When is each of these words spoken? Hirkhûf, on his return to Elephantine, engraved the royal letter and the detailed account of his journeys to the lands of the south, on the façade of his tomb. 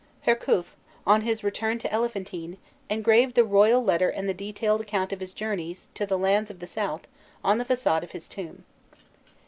Hirkhûf, 0.25 0.75
on 1.05 1.21
his 1.21 1.43
return 1.43 1.77
to 1.77 1.93
Elephantine, 1.93 2.57
engraved 2.89 3.35
the 3.35 3.43
royal 3.45 3.83
letter 3.83 4.09
and 4.09 4.27
the 4.27 4.33
detailed 4.33 4.81
account 4.81 5.13
of 5.13 5.19
his 5.19 5.31
journeys 5.31 5.89
to 5.93 6.07
the 6.07 6.17
lands 6.17 6.49
of 6.49 6.57
the 6.57 6.65
south, 6.65 7.07
on 7.43 7.59
the 7.59 7.65
façade 7.65 8.01
of 8.01 8.09
his 8.09 8.27
tomb. 8.27 8.65